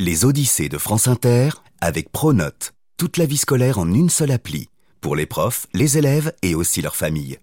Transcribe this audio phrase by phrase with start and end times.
[0.00, 1.48] Les Odyssées de France Inter
[1.80, 2.72] avec Pronote.
[2.98, 4.68] Toute la vie scolaire en une seule appli.
[5.00, 7.40] Pour les profs, les élèves et aussi leurs familles.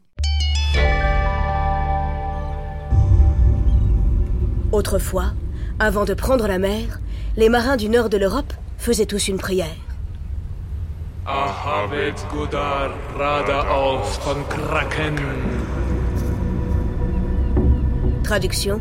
[4.71, 5.33] Autrefois,
[5.79, 7.01] avant de prendre la mer,
[7.35, 9.75] les marins du nord de l'Europe faisaient tous une prière.
[11.25, 15.17] Ahavet Godar Rada auf von Kraken.
[18.23, 18.79] Traduction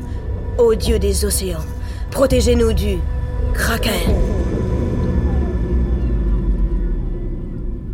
[0.59, 1.67] Ô Dieu des océans,
[2.13, 2.99] protégez-nous du
[3.55, 4.15] Kraken.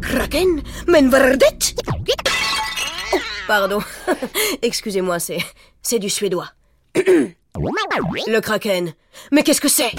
[0.01, 0.63] Kraken?
[0.87, 3.83] Men verdet Oh, Pardon.
[4.63, 5.39] Excusez-moi, c'est.
[5.83, 6.49] C'est du suédois.
[6.95, 8.93] Le Kraken.
[9.33, 9.93] Mais qu'est-ce que c'est?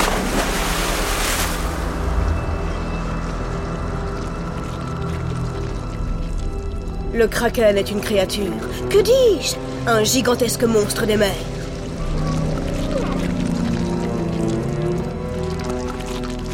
[7.13, 8.53] Le Kraken est une créature.
[8.89, 9.55] Que dis-je?
[9.87, 11.60] Un gigantesque monstre des mers.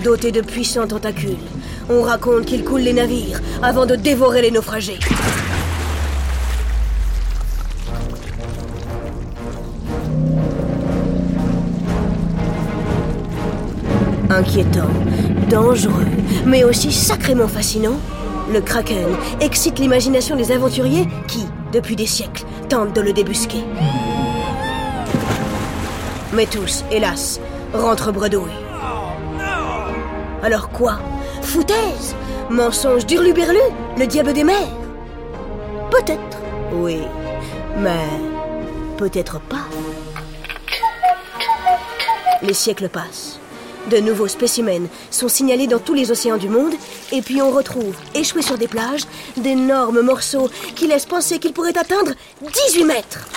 [0.08, 1.36] Doté de puissants tentacules,
[1.90, 5.00] on raconte qu'il coule les navires avant de dévorer les naufragés.
[14.30, 14.88] Inquiétant,
[15.50, 15.92] dangereux,
[16.46, 18.00] mais aussi sacrément fascinant,
[18.50, 19.10] le Kraken
[19.42, 23.66] excite l'imagination des aventuriers qui, depuis des siècles, tentent de le débusquer.
[26.32, 27.42] Mais tous, hélas,
[27.74, 28.67] rentrent bredouilles.
[30.44, 31.00] Alors quoi?
[31.42, 32.16] Foutaise?
[32.50, 33.60] Mensonge d'Hurluberlu?
[33.98, 34.70] Le diable des mers?
[35.90, 36.38] Peut-être,
[36.74, 37.00] oui.
[37.78, 38.06] Mais
[38.98, 39.66] peut-être pas.
[42.44, 43.40] Les siècles passent.
[43.90, 46.74] De nouveaux spécimens sont signalés dans tous les océans du monde,
[47.12, 49.06] et puis on retrouve, échoués sur des plages,
[49.38, 53.28] d'énormes morceaux qui laissent penser qu'ils pourraient atteindre 18 mètres.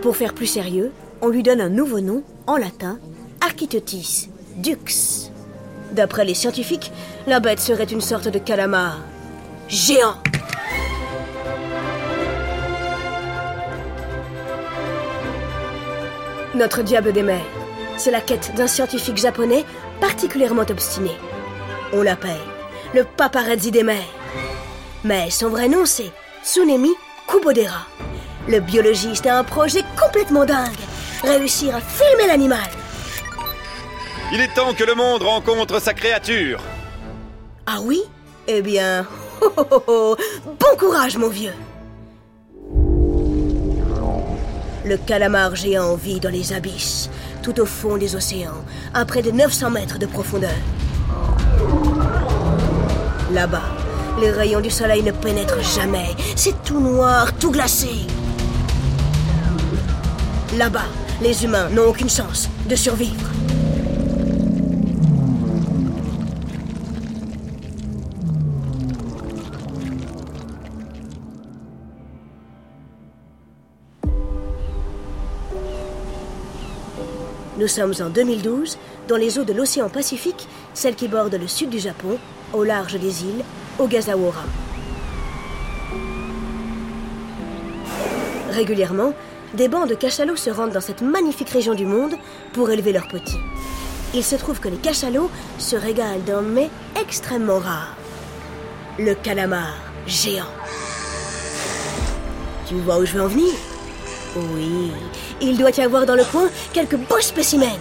[0.00, 2.98] Pour faire plus sérieux, on lui donne un nouveau nom, en latin,
[3.52, 5.30] Architeutis dux.
[5.92, 6.90] D'après les scientifiques,
[7.26, 9.00] la bête serait une sorte de calamar
[9.68, 10.14] géant.
[16.54, 17.44] Notre diable des mers,
[17.98, 19.66] c'est la quête d'un scientifique japonais
[20.00, 21.10] particulièrement obstiné.
[21.92, 22.32] On l'appelle
[22.94, 24.14] le paparazzi des mers.
[25.04, 26.10] Mais son vrai nom, c'est
[26.42, 26.92] Tsunemi
[27.28, 27.86] Kubodera.
[28.48, 30.70] Le biologiste a un projet complètement dingue.
[31.22, 32.70] Réussir à filmer l'animal.
[34.34, 36.58] Il est temps que le monde rencontre sa créature.
[37.66, 38.00] Ah oui?
[38.48, 39.06] Eh bien,
[39.42, 40.16] oh, oh, oh, oh,
[40.58, 41.52] bon courage, mon vieux.
[44.86, 47.10] Le calamar géant vit dans les abysses,
[47.42, 50.50] tout au fond des océans, à près de 900 mètres de profondeur.
[53.32, 53.68] Là-bas,
[54.18, 56.08] les rayons du soleil ne pénètrent jamais.
[56.36, 58.06] C'est tout noir, tout glacé.
[60.56, 60.88] Là-bas,
[61.20, 63.28] les humains n'ont aucune chance de survivre.
[77.62, 81.70] Nous sommes en 2012, dans les eaux de l'océan Pacifique, celles qui bordent le sud
[81.70, 82.18] du Japon,
[82.52, 83.44] au large des îles
[83.78, 84.42] Ogasawara.
[88.50, 89.12] Régulièrement,
[89.54, 92.14] des bancs de cachalots se rendent dans cette magnifique région du monde
[92.52, 93.38] pour élever leurs petits.
[94.12, 97.94] Il se trouve que les cachalots se régalent d'un mets extrêmement rare.
[98.98, 99.76] Le calamar
[100.08, 100.50] géant.
[102.66, 103.52] Tu vois où je veux en venir?
[104.34, 104.90] Oui,
[105.40, 107.78] il doit y avoir dans le coin quelques beaux spécimens.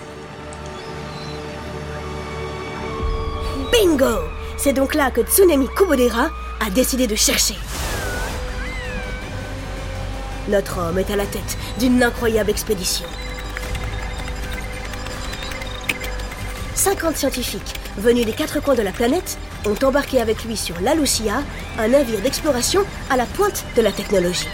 [3.72, 4.19] Bingo
[4.57, 6.29] C'est donc là que Tsunemi Kubodera
[6.59, 7.56] a décidé de chercher.
[10.50, 13.06] Notre homme est à la tête d'une incroyable expédition.
[16.75, 20.95] 50 scientifiques venus des quatre coins de la planète ont embarqué avec lui sur la
[20.95, 21.44] Lucia,
[21.79, 24.47] un navire d'exploration à la pointe de la technologie.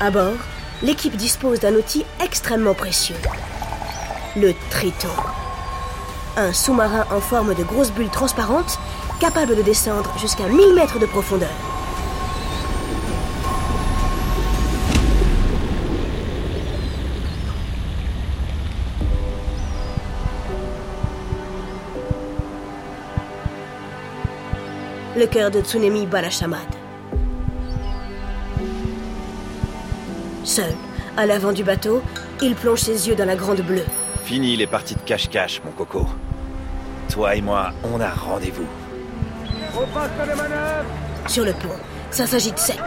[0.00, 0.36] À bord,
[0.80, 3.16] l'équipe dispose d'un outil extrêmement précieux.
[4.36, 5.08] Le Triton.
[6.36, 8.78] Un sous-marin en forme de grosse bulle transparente,
[9.18, 11.48] capable de descendre jusqu'à 1000 mètres de profondeur.
[25.16, 26.77] Le cœur de Tsunemi Balashamad.
[30.48, 30.72] Seul,
[31.18, 32.00] à l'avant du bateau,
[32.40, 33.84] il plonge ses yeux dans la grande bleue.
[34.24, 36.06] Fini les parties de cache-cache, mon coco.
[37.12, 38.66] Toi et moi, on a rendez-vous.
[41.26, 41.76] Sur le pont,
[42.10, 42.80] ça s'agite sec.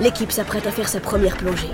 [0.00, 1.70] L'équipe s'apprête à faire sa première plongée.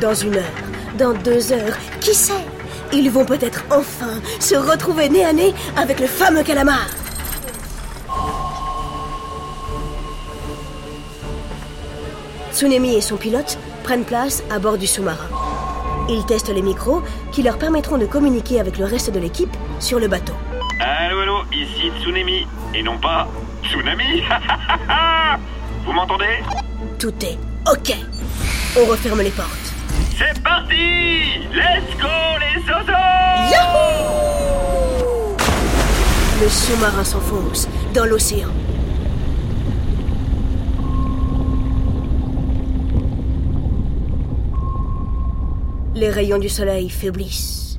[0.00, 0.54] Dans une heure,
[0.96, 2.46] dans deux heures, qui sait?
[2.92, 6.86] Ils vont peut-être enfin se retrouver nez à nez avec le fameux calamar.
[12.62, 15.26] Tsunemi et son pilote prennent place à bord du sous-marin.
[16.08, 19.50] Ils testent les micros qui leur permettront de communiquer avec le reste de l'équipe
[19.80, 20.34] sur le bateau.
[20.78, 22.46] Allô, allô, ici Tsunami.
[22.72, 23.26] Et non pas
[23.64, 24.22] Tsunami
[25.84, 26.38] Vous m'entendez?
[27.00, 27.36] Tout est
[27.68, 27.96] OK.
[28.80, 29.74] On referme les portes.
[30.16, 32.06] C'est parti Let's go
[32.38, 32.92] les zozos
[33.50, 35.36] Yahoo
[36.40, 38.50] Le sous-marin s'enfonce dans l'océan.
[46.02, 47.78] Les rayons du soleil faiblissent,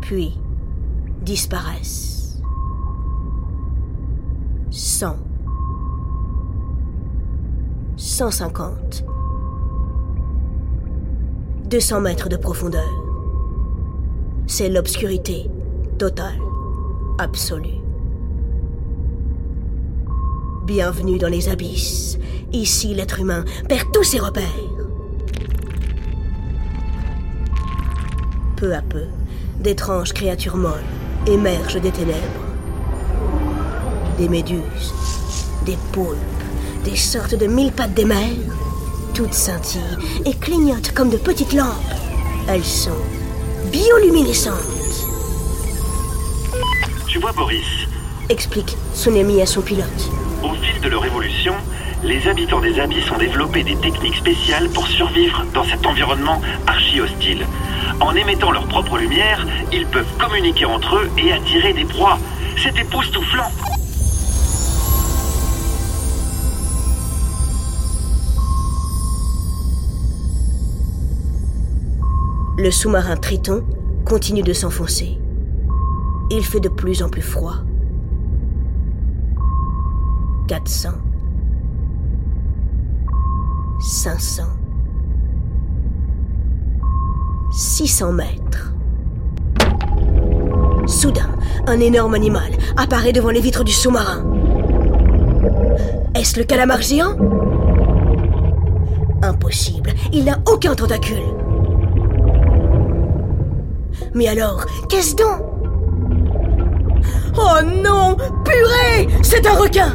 [0.00, 0.36] puis
[1.22, 2.42] disparaissent.
[4.72, 5.16] 100,
[7.96, 9.04] 150,
[11.70, 12.82] 200 mètres de profondeur.
[14.48, 15.48] C'est l'obscurité
[15.98, 16.40] totale,
[17.18, 17.78] absolue.
[20.64, 22.18] Bienvenue dans les abysses.
[22.52, 24.85] Ici, l'être humain perd tous ses repères.
[28.56, 29.04] Peu à peu,
[29.60, 30.72] d'étranges créatures molles
[31.26, 32.44] émergent des ténèbres.
[34.16, 34.94] Des méduses,
[35.66, 36.16] des poulpes,
[36.84, 38.32] des sortes de mille pattes des mers,
[39.12, 41.66] toutes scintillent et clignotent comme de petites lampes.
[42.48, 42.90] Elles sont
[43.70, 44.54] bioluminescentes,
[47.06, 47.64] Tu vois, Boris,
[48.28, 50.10] explique Tsunemi à son pilote.
[50.42, 51.54] au fil de leur évolution,
[52.04, 57.46] les habitants des abysses ont développé des techniques spéciales pour survivre dans cet environnement archi-hostile.
[58.00, 62.18] En émettant leur propre lumière, ils peuvent communiquer entre eux et attirer des proies.
[62.56, 63.50] C'est époustouflant
[72.58, 73.64] Le sous-marin Triton
[74.06, 75.18] continue de s'enfoncer.
[76.30, 77.56] Il fait de plus en plus froid.
[80.48, 80.90] 400.
[83.80, 84.42] 500.
[87.52, 88.72] 600 mètres.
[90.86, 91.28] Soudain,
[91.66, 94.24] un énorme animal apparaît devant les vitres du sous-marin.
[96.14, 97.16] Est-ce le calamar géant?
[99.22, 101.22] Impossible, il n'a aucun tentacule.
[104.14, 105.42] Mais alors, qu'est-ce donc?
[107.38, 109.92] Oh non Purée C'est un requin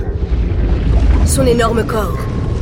[1.26, 2.18] Son énorme corps,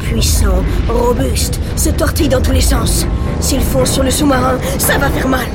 [0.09, 3.05] puissant, robuste, se tortille dans tous les sens.
[3.39, 5.45] S'il fonce sur le sous-marin, ça va faire mal.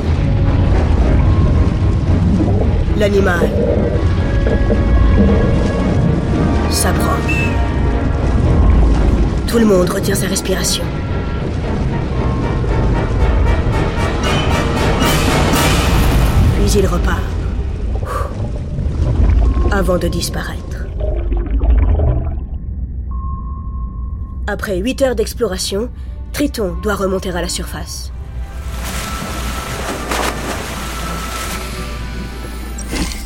[2.97, 3.51] L'animal
[6.71, 7.51] s'approche.
[9.49, 10.85] Tout le monde retient sa respiration.
[16.57, 17.19] Puis il repart.
[19.73, 20.64] Avant de disparaître.
[24.55, 25.91] Après 8 heures d'exploration,
[26.33, 28.13] Triton doit remonter à la surface.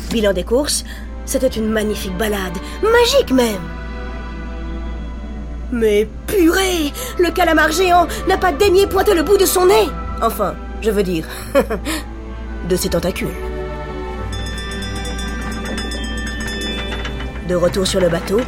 [0.09, 0.85] Bilan des courses,
[1.25, 3.61] c'était une magnifique balade, magique même.
[5.71, 9.87] Mais purée, le calamar géant n'a pas daigné pointer le bout de son nez.
[10.23, 11.27] Enfin, je veux dire,
[12.67, 13.27] de ses tentacules.
[17.47, 18.41] De retour sur le bateau,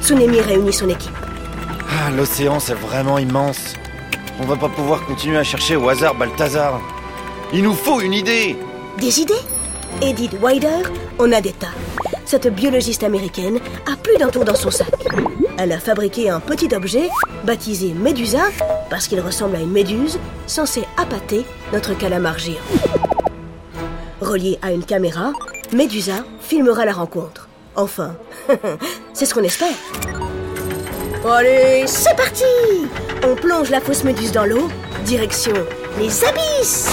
[0.00, 1.19] Tsunemi réunit son équipe.
[1.92, 3.74] Ah, l'océan, c'est vraiment immense.
[4.40, 6.80] On va pas pouvoir continuer à chercher au hasard Balthazar.
[7.52, 8.56] Il nous faut une idée
[8.98, 9.34] Des idées?
[10.00, 10.82] Edith Wider
[11.18, 11.74] en a des tas.
[12.24, 13.58] Cette biologiste américaine
[13.92, 14.88] a plus d'un tour dans son sac.
[15.58, 17.08] Elle a fabriqué un petit objet
[17.44, 18.44] baptisé Médusa
[18.88, 22.56] parce qu'il ressemble à une méduse censée appâter notre calamar géant.
[24.20, 25.32] Relié à une caméra,
[25.72, 27.48] Médusa filmera la rencontre.
[27.74, 28.14] Enfin,
[29.12, 29.74] c'est ce qu'on espère.
[31.22, 32.44] Allez, c'est parti
[33.22, 34.68] On plonge la fausse méduse dans l'eau,
[35.04, 35.52] direction
[35.98, 36.88] les abysses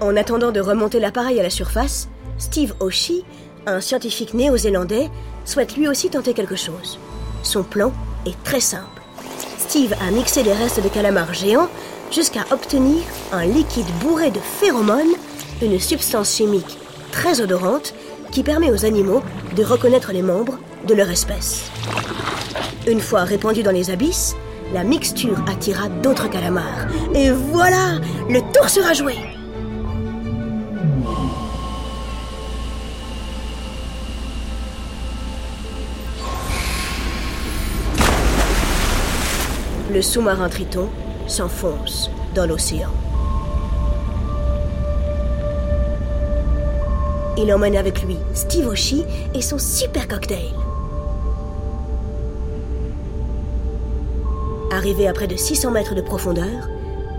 [0.00, 3.24] En attendant de remonter l'appareil à la surface, Steve Oshie,
[3.66, 5.08] un scientifique néo-zélandais,
[5.44, 6.98] souhaite lui aussi tenter quelque chose.
[7.44, 7.92] Son plan
[8.26, 9.02] est très simple.
[9.58, 11.68] Steve a mixé les restes de calamar géants
[12.10, 15.14] jusqu'à obtenir un liquide bourré de phéromones,
[15.62, 16.78] une substance chimique
[17.12, 17.94] très odorante
[18.30, 19.22] qui permet aux animaux
[19.54, 21.70] de reconnaître les membres de leur espèce.
[22.86, 24.36] Une fois répandue dans les abysses,
[24.72, 26.86] la mixture attira d'autres calamars.
[27.14, 27.98] Et voilà,
[28.28, 29.14] le tour sera joué.
[39.92, 40.90] Le sous-marin Triton
[41.26, 42.90] s'enfonce dans l'océan.
[47.38, 49.04] Il emmène avec lui Steve Oshie
[49.34, 50.52] et son super cocktail.
[54.72, 56.68] Arrivé à près de 600 mètres de profondeur,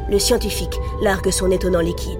[0.10, 2.20] le scientifique largue son étonnant liquide.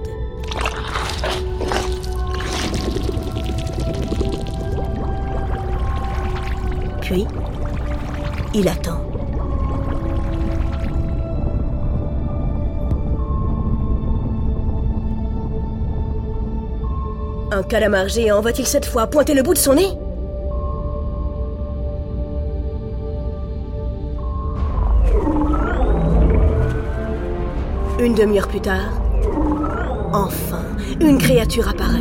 [7.00, 7.26] Puis,
[8.54, 8.97] il attend.
[17.58, 19.88] Un calamar géant va-t-il cette fois pointer le bout de son nez
[27.98, 28.92] Une demi-heure plus tard,
[30.12, 30.62] enfin,
[31.00, 31.98] une créature apparaît.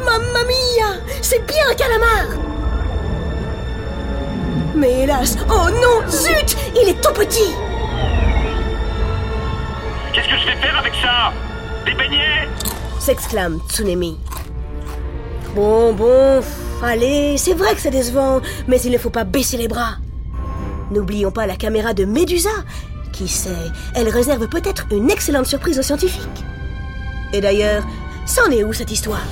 [0.00, 2.26] Mamma mia C'est bien un calamar
[4.74, 7.54] Mais hélas, oh non, zut Il est tout petit
[10.12, 11.32] Qu'est-ce que je vais faire avec ça?
[12.98, 14.16] S'exclame Tsunemi.
[15.54, 16.40] Bon, bon,
[16.82, 19.96] allez, c'est vrai que c'est décevant, mais il ne faut pas baisser les bras.
[20.90, 22.50] N'oublions pas la caméra de Médusa.
[23.12, 23.50] Qui sait,
[23.94, 26.44] elle réserve peut-être une excellente surprise aux scientifiques.
[27.32, 27.82] Et d'ailleurs,
[28.24, 29.26] c'en est où cette histoire?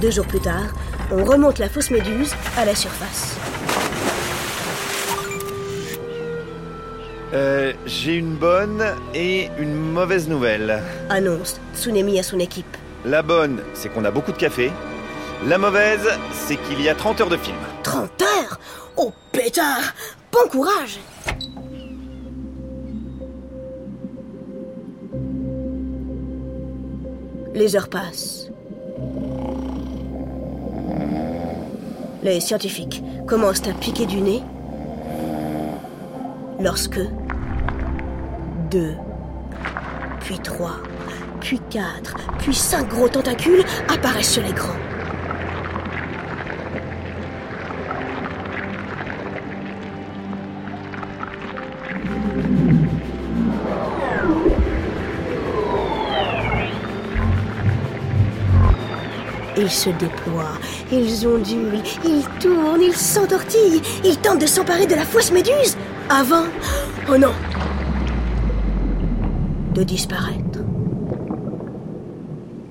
[0.00, 0.74] Deux jours plus tard,
[1.10, 3.36] on remonte la fausse méduse à la surface.
[7.34, 10.80] Euh, j'ai une bonne et une mauvaise nouvelle.
[11.10, 12.76] Annonce Tsunemi à son équipe.
[13.04, 14.70] La bonne, c'est qu'on a beaucoup de café.
[15.44, 17.56] La mauvaise, c'est qu'il y a 30 heures de film.
[17.82, 18.60] 30 heures?
[18.96, 19.94] Oh pétard
[20.30, 21.00] Bon courage
[27.52, 28.48] Les heures passent.
[32.22, 34.42] Les scientifiques commencent à piquer du nez
[36.60, 37.00] lorsque
[38.70, 38.94] deux,
[40.20, 40.76] puis trois,
[41.40, 44.74] puis quatre, puis cinq gros tentacules apparaissent sur l'écran.
[59.56, 60.58] Ils se déploient,
[60.90, 65.76] ils ondulent, ils tournent, ils s'entortillent, ils tentent de s'emparer de la fausse méduse
[66.10, 66.44] avant.
[67.08, 67.32] Oh non
[69.74, 70.60] De disparaître.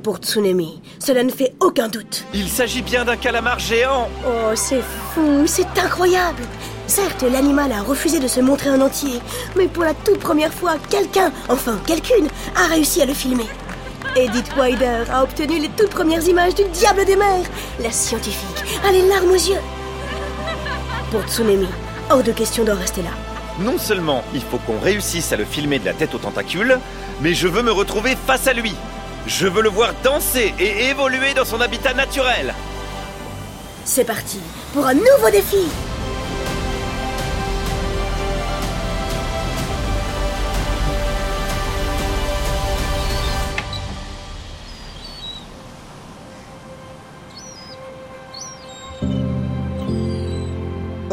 [0.04, 2.24] Pour Tsunemi, cela ne fait aucun doute.
[2.34, 4.82] Il s'agit bien d'un calamar géant Oh, c'est
[5.14, 6.44] fou, c'est incroyable
[6.88, 9.20] Certes, l'animal a refusé de se montrer en entier,
[9.56, 13.48] mais pour la toute première fois, quelqu'un, enfin quelqu'une, a réussi à le filmer.
[14.16, 17.46] Edith Wider a obtenu les toutes premières images du diable des mers.
[17.82, 19.62] La scientifique a les larmes aux yeux.
[21.12, 21.68] Pour Tsunemi,
[22.10, 23.33] hors de question d'en rester là.
[23.60, 26.80] Non seulement il faut qu'on réussisse à le filmer de la tête aux tentacules,
[27.22, 28.74] mais je veux me retrouver face à lui.
[29.28, 32.54] Je veux le voir danser et évoluer dans son habitat naturel.
[33.86, 34.40] C'est parti
[34.74, 35.68] pour un nouveau défi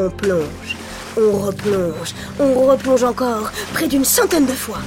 [0.02, 0.69] On plonge,
[1.20, 4.78] on replonge, on replonge encore, près d'une centaine de fois.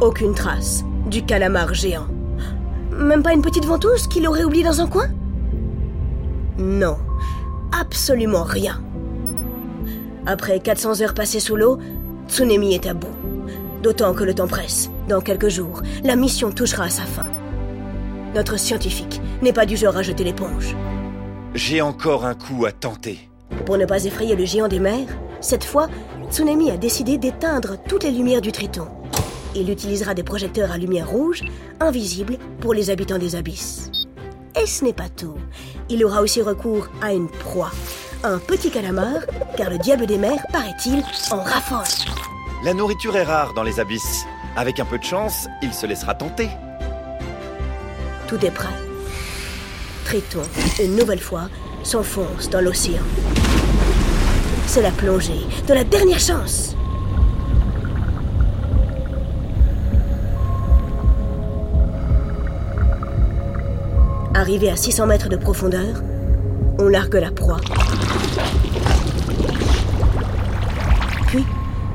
[0.00, 2.06] Aucune trace du calamar géant.
[2.90, 5.08] Même pas une petite ventouse qu'il aurait oubliée dans un coin?
[6.58, 6.96] Non,
[7.78, 8.82] absolument rien.
[10.26, 11.78] Après 400 heures passées sous l'eau,
[12.28, 13.14] Tsunemi est à bout.
[13.82, 14.90] D'autant que le temps presse.
[15.08, 17.26] Dans quelques jours, la mission touchera à sa fin.
[18.34, 20.74] Notre scientifique n'est pas du genre à jeter l'éponge.
[21.54, 23.30] J'ai encore un coup à tenter.
[23.66, 25.08] Pour ne pas effrayer le géant des mers,
[25.40, 25.88] cette fois,
[26.30, 28.86] Tsunemi a décidé d'éteindre toutes les lumières du Triton.
[29.56, 31.42] Il utilisera des projecteurs à lumière rouge,
[31.80, 33.90] invisibles pour les habitants des abysses.
[34.60, 35.34] Et ce n'est pas tout.
[35.88, 37.72] Il aura aussi recours à une proie.
[38.22, 39.22] Un petit calamar,
[39.56, 42.06] car le diable des mers, paraît-il, en raffole.
[42.64, 44.24] La nourriture est rare dans les abysses.
[44.56, 46.48] Avec un peu de chance, il se laissera tenter.
[48.28, 48.68] Tout est prêt.
[50.04, 50.42] Triton,
[50.80, 51.48] une nouvelle fois,
[51.82, 53.02] s'enfonce dans l'océan.
[54.66, 56.76] C'est la plongée de la dernière chance.
[64.34, 66.02] Arrivé à 600 mètres de profondeur,
[66.78, 67.60] on largue la proie.
[71.28, 71.44] Puis,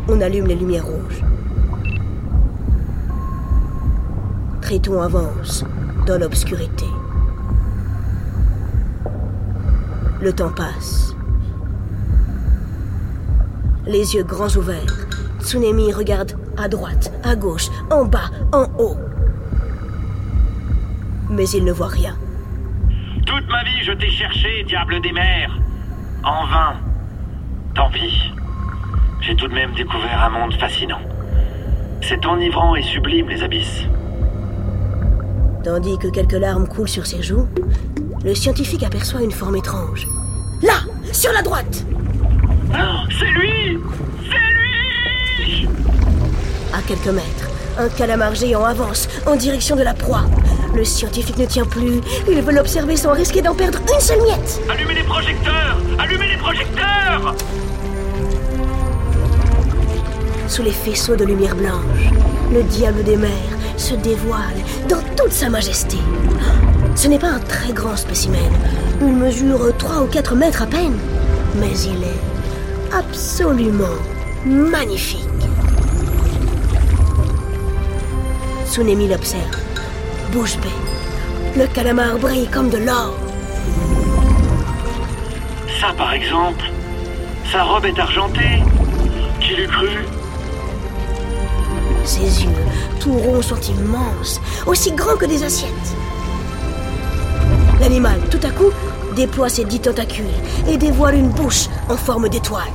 [0.07, 1.23] on allume les lumières rouges.
[4.61, 5.65] Triton avance
[6.07, 6.85] dans l'obscurité.
[10.21, 11.13] Le temps passe.
[13.88, 15.07] Les yeux grands ouverts,
[15.39, 18.97] Tsunemi regarde à droite, à gauche, en bas, en haut.
[21.29, 22.15] Mais il ne voit rien.
[23.25, 25.57] Toute ma vie, je t'ai cherché, diable des mers.
[26.23, 26.75] En vain.
[27.73, 28.31] Tant pis.
[29.21, 31.01] J'ai tout de même découvert un monde fascinant.
[32.01, 33.83] C'est enivrant et sublime, les abysses.
[35.63, 37.47] Tandis que quelques larmes coulent sur ses joues,
[38.23, 40.07] le scientifique aperçoit une forme étrange.
[40.61, 41.85] Là, sur la droite
[43.19, 43.79] c'est lui
[44.23, 45.67] C'est lui
[46.73, 50.25] À quelques mètres, un calamar géant avance en direction de la proie.
[50.75, 51.99] Le scientifique ne tient plus.
[52.29, 54.61] Il veut l'observer sans risquer d'en perdre une seule miette.
[54.69, 57.35] Allumez les projecteurs Allumez les projecteurs
[60.47, 62.11] Sous les faisceaux de lumière blanche,
[62.53, 63.29] le diable des mers
[63.77, 65.97] se dévoile dans toute sa majesté.
[66.95, 68.51] Ce n'est pas un très grand spécimen.
[69.01, 70.97] Il mesure 3 ou 4 mètres à peine.
[71.55, 72.30] Mais il est
[72.93, 73.98] absolument
[74.45, 75.19] magnifique.
[78.65, 79.57] Tsunemi l'observe,
[80.31, 81.60] bouche bée.
[81.60, 83.13] Le calamar brille comme de l'or.
[85.79, 86.63] Ça, par exemple,
[87.51, 88.63] sa robe est argentée.
[89.39, 89.89] Qui l'eût cru?
[92.05, 92.50] Ses yeux,
[93.00, 95.95] tout ronds, sont immenses, aussi grands que des assiettes.
[97.79, 98.71] L'animal, tout à coup,
[99.21, 100.25] déploie ses dix tentacules
[100.67, 102.73] et dévoile une bouche en forme d'étoile.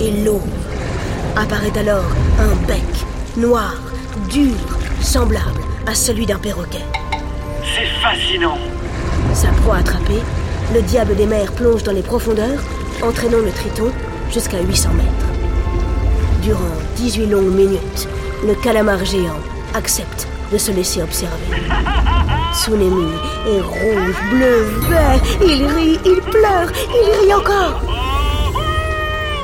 [0.00, 0.40] Et l'eau
[1.36, 2.82] apparaît alors un bec
[3.36, 3.74] noir,
[4.30, 4.56] dur,
[5.02, 6.86] semblable à celui d'un perroquet.
[7.62, 8.56] C'est fascinant
[9.34, 10.22] Sa proie attrapée,
[10.74, 12.62] le diable des mers plonge dans les profondeurs,
[13.02, 13.92] entraînant le triton
[14.32, 15.28] jusqu'à 800 mètres.
[16.40, 18.08] Durant 18 longues minutes,
[18.46, 19.40] le calamar géant
[19.74, 21.36] accepte de se laisser observer.
[22.60, 23.06] Tsunemi
[23.46, 27.80] est rouge, bleu, vert, il rit, il pleure, il rit encore.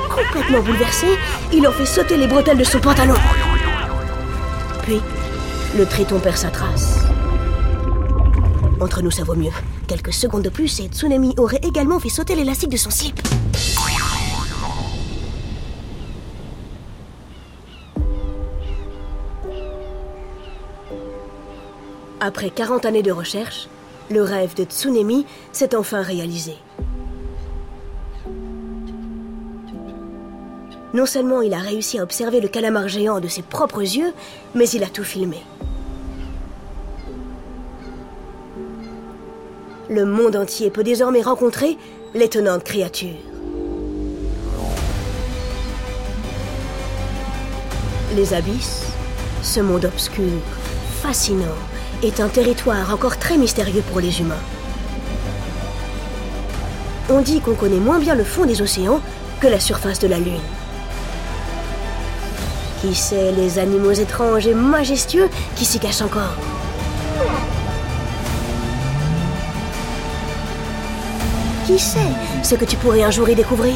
[0.07, 1.07] Complètement bouleversé,
[1.51, 3.15] il en fait sauter les bretelles de son pantalon.
[4.83, 5.01] Puis,
[5.75, 6.99] le triton perd sa trace.
[8.79, 9.51] Entre nous, ça vaut mieux.
[9.87, 13.19] Quelques secondes de plus et Tsunemi aurait également fait sauter l'élastique de son slip.
[22.19, 23.67] Après 40 années de recherche,
[24.09, 26.55] le rêve de Tsunemi s'est enfin réalisé.
[30.95, 34.13] Non seulement il a réussi à observer le calamar géant de ses propres yeux,
[34.55, 35.37] mais il a tout filmé.
[39.87, 41.77] Le monde entier peut désormais rencontrer
[42.15, 43.15] l'étonnante créature.
[48.15, 48.87] Les abysses,
[49.43, 50.41] ce monde obscur,
[51.03, 51.45] fascinant,
[52.03, 54.35] est un territoire encore très mystérieux pour les humains.
[57.09, 58.99] On dit qu'on connaît moins bien le fond des océans
[59.39, 60.41] que la surface de la Lune.
[62.81, 66.35] Qui sait les animaux étranges et majestueux qui s'y cachent encore
[71.65, 71.99] Qui sait
[72.43, 73.75] ce que tu pourrais un jour y découvrir?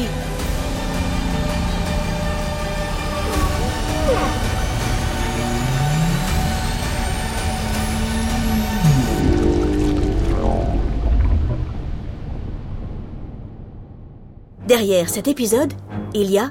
[14.72, 15.74] Derrière cet épisode,
[16.14, 16.50] il y a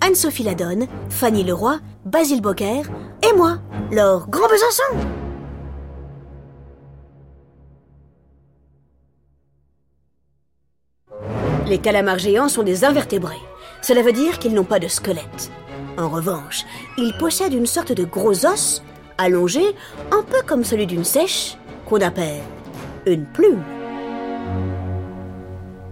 [0.00, 2.82] Anne-Sophie Ladonne, Fanny Leroy, Basile Bocquer
[3.28, 3.58] et moi,
[3.90, 4.84] Laure Grand Besançon.
[11.66, 13.34] Les calamars géants sont des invertébrés.
[13.82, 15.50] Cela veut dire qu'ils n'ont pas de squelette.
[15.98, 16.64] En revanche,
[16.96, 18.80] ils possèdent une sorte de gros os,
[19.18, 19.74] allongé,
[20.12, 22.42] un peu comme celui d'une sèche, qu'on appelle
[23.06, 23.64] une plume.